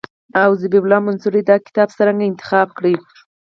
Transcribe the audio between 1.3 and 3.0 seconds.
دا کتاب څرنګه انتخاب کړی.